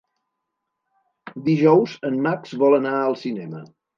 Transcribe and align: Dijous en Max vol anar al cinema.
Dijous 1.49 1.93
en 2.11 2.17
Max 2.29 2.57
vol 2.65 2.79
anar 2.81 2.97
al 3.03 3.17
cinema. 3.27 3.65